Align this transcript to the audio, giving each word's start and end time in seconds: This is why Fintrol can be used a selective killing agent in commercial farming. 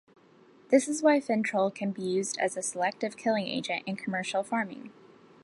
This 0.69 0.87
is 0.87 1.03
why 1.03 1.19
Fintrol 1.19 1.69
can 1.75 1.91
be 1.91 2.01
used 2.01 2.39
a 2.41 2.49
selective 2.49 3.15
killing 3.17 3.45
agent 3.45 3.83
in 3.85 3.95
commercial 3.97 4.41
farming. 4.41 4.91